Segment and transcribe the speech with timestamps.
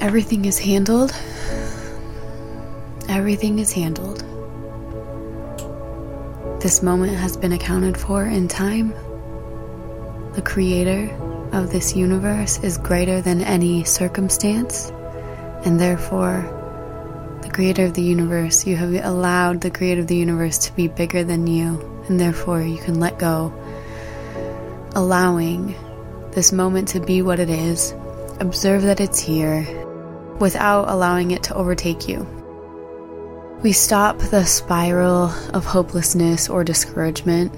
[0.00, 1.14] Everything is handled.
[3.08, 4.22] Everything is handled.
[6.60, 8.92] This moment has been accounted for in time.
[10.34, 11.08] The creator
[11.52, 14.90] of this universe is greater than any circumstance,
[15.64, 16.42] and therefore,
[17.42, 20.88] the creator of the universe, you have allowed the creator of the universe to be
[20.88, 23.54] bigger than you, and therefore you can let go,
[24.94, 25.74] allowing
[26.32, 27.94] this moment to be what it is,
[28.40, 29.66] observe that it's here,
[30.38, 32.26] without allowing it to overtake you.
[33.62, 37.52] We stop the spiral of hopelessness or discouragement.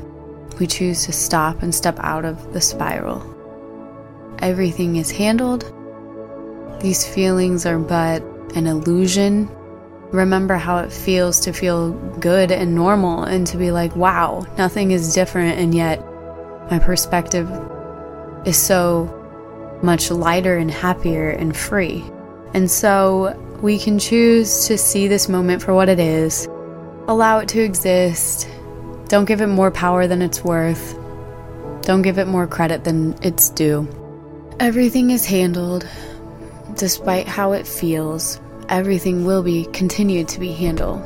[0.58, 3.22] We choose to stop and step out of the spiral.
[4.38, 5.72] Everything is handled.
[6.80, 8.22] These feelings are but
[8.54, 9.50] an illusion.
[10.12, 14.92] Remember how it feels to feel good and normal and to be like, wow, nothing
[14.92, 16.00] is different, and yet
[16.70, 17.50] my perspective
[18.46, 19.17] is so
[19.82, 22.04] much lighter and happier and free.
[22.54, 26.46] And so we can choose to see this moment for what it is,
[27.06, 28.48] allow it to exist,
[29.08, 30.98] don't give it more power than it's worth,
[31.82, 33.88] don't give it more credit than it's due.
[34.60, 35.88] Everything is handled,
[36.74, 38.40] despite how it feels.
[38.68, 41.02] Everything will be continued to be handled.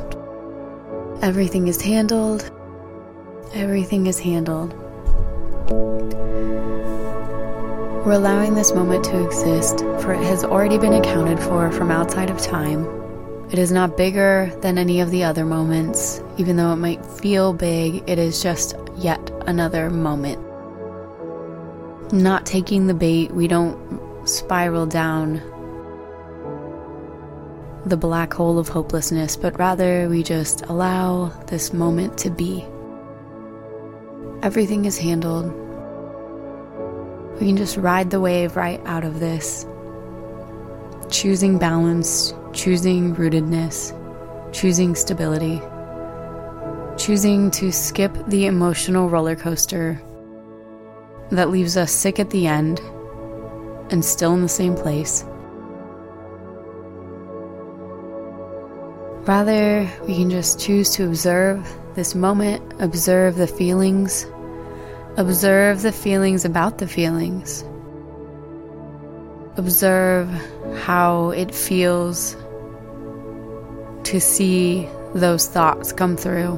[1.23, 2.51] Everything is handled.
[3.55, 4.75] Everything is handled.
[8.05, 12.31] We're allowing this moment to exist, for it has already been accounted for from outside
[12.31, 12.84] of time.
[13.53, 16.20] It is not bigger than any of the other moments.
[16.36, 20.41] Even though it might feel big, it is just yet another moment.
[22.12, 25.41] Not taking the bait, we don't spiral down
[27.86, 32.64] the black hole of hopelessness, but rather we just allow this moment to be.
[34.42, 35.55] Everything is handled,
[37.41, 39.66] we can just ride the wave right out of this.
[41.11, 43.92] Choosing balance, choosing rootedness,
[44.52, 45.61] choosing stability,
[46.96, 50.01] choosing to skip the emotional roller coaster
[51.30, 52.80] that leaves us sick at the end
[53.90, 55.24] and still in the same place.
[59.27, 64.27] Rather, we can just choose to observe this moment, observe the feelings,
[65.18, 67.64] Observe the feelings about the feelings.
[69.58, 70.27] Observe
[70.84, 72.34] how it feels
[74.05, 76.56] to see those thoughts come through,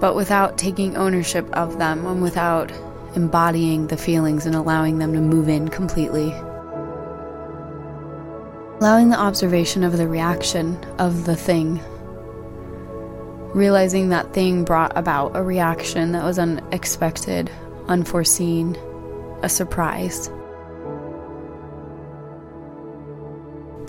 [0.00, 2.72] but without taking ownership of them and without
[3.14, 6.32] embodying the feelings and allowing them to move in completely.
[8.80, 11.80] Allowing the observation of the reaction of the thing
[13.54, 17.50] realizing that thing brought about a reaction that was unexpected,
[17.88, 18.76] unforeseen,
[19.42, 20.28] a surprise.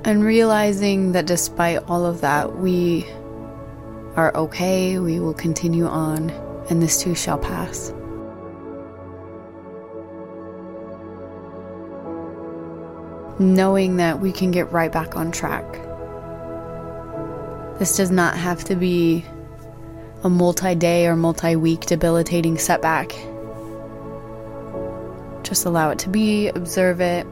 [0.05, 3.05] And realizing that despite all of that, we
[4.17, 6.29] are okay, we will continue on,
[6.69, 7.93] and this too shall pass.
[13.39, 15.65] Knowing that we can get right back on track.
[17.79, 19.25] This does not have to be
[20.23, 23.11] a multi day or multi week debilitating setback.
[25.43, 27.27] Just allow it to be, observe it,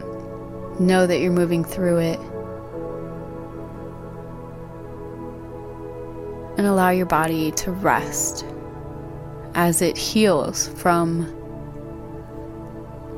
[0.79, 2.19] know that you're moving through it,
[6.57, 8.45] and allow your body to rest
[9.55, 11.23] as it heals from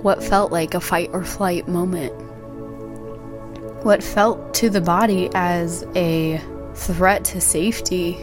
[0.04, 2.14] what felt like a fight or flight moment.
[3.84, 6.40] What felt to the body as a
[6.76, 8.20] threat to safety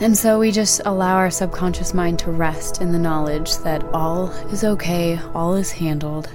[0.00, 4.30] and so we just allow our subconscious mind to rest in the knowledge that all
[4.50, 6.28] is okay, all is handled.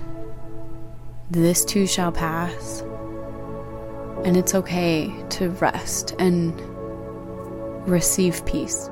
[1.30, 2.81] This too shall pass.
[4.24, 6.53] And it's okay to rest and
[7.88, 8.90] receive peace.